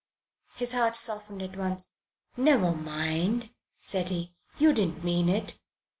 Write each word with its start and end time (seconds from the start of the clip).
His 0.55 0.71
heart 0.71 0.95
softened 0.95 1.43
at 1.43 1.55
once. 1.55 1.97
"Never 2.35 2.71
mind," 2.71 3.51
said 3.79 4.09
he. 4.09 4.33
"You 4.57 4.73
didn't 4.73 5.03
mean 5.03 5.29
it." 5.29 5.59